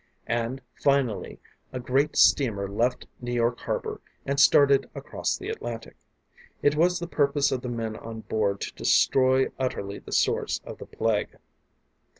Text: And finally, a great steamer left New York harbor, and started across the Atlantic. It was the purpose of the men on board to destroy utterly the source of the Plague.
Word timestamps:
And 0.25 0.61
finally, 0.73 1.39
a 1.71 1.79
great 1.79 2.15
steamer 2.17 2.67
left 2.67 3.05
New 3.21 3.33
York 3.33 3.59
harbor, 3.59 4.01
and 4.25 4.39
started 4.39 4.89
across 4.95 5.37
the 5.37 5.49
Atlantic. 5.49 5.95
It 6.63 6.75
was 6.75 6.97
the 6.97 7.05
purpose 7.05 7.51
of 7.51 7.61
the 7.61 7.69
men 7.69 7.95
on 7.97 8.21
board 8.21 8.61
to 8.61 8.73
destroy 8.73 9.49
utterly 9.59 9.99
the 9.99 10.11
source 10.11 10.59
of 10.65 10.79
the 10.79 10.87
Plague. 10.87 11.37